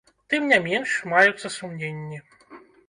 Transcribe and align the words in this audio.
Тым 0.33 0.47
не 0.51 0.59
менш, 0.69 0.89
маюцца 1.11 1.55
сумненні. 1.61 2.23